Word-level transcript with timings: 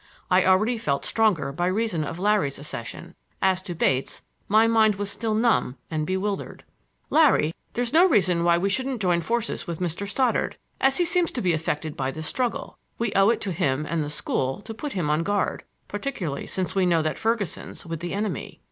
I 0.31 0.45
already 0.45 0.79
felt 0.79 1.05
stronger 1.05 1.51
by 1.51 1.67
reason 1.67 2.03
of 2.03 2.17
Larry's 2.17 2.57
accession; 2.57 3.13
as 3.39 3.61
to 3.61 3.75
Bates, 3.75 4.23
my 4.47 4.65
mind 4.65 4.95
was 4.95 5.11
still 5.11 5.35
numb 5.35 5.77
and 5.91 6.07
bewildered. 6.07 6.63
"Larry, 7.11 7.53
there's 7.73 7.93
no 7.93 8.09
reason 8.09 8.43
why 8.43 8.57
we 8.57 8.67
shouldn't 8.67 8.99
join 8.99 9.21
forces 9.21 9.67
with 9.67 9.77
Mr. 9.79 10.07
Stoddard, 10.07 10.57
as 10.79 10.97
he 10.97 11.05
seems 11.05 11.31
to 11.33 11.41
be 11.43 11.53
affected 11.53 11.95
by 11.95 12.09
this 12.09 12.25
struggle. 12.25 12.79
We 12.97 13.13
owe 13.13 13.29
it 13.29 13.41
to 13.41 13.51
him 13.51 13.85
and 13.87 14.03
the 14.03 14.09
school 14.09 14.59
to 14.61 14.73
put 14.73 14.93
him 14.93 15.07
on 15.11 15.21
guard, 15.21 15.65
particularly 15.87 16.47
since 16.47 16.73
we 16.73 16.87
know 16.87 17.03
that 17.03 17.19
Ferguson's 17.19 17.85
with 17.85 17.99
the 17.99 18.15
enemy." 18.15 18.59